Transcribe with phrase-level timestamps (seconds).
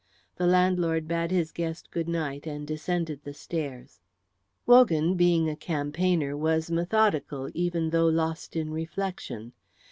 [0.37, 3.99] The landlord bade his guest good night and descended the stairs.
[4.65, 9.53] Wogan, being a campaigner, was methodical even though lost in reflection.